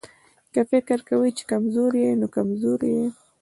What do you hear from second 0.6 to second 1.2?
فکر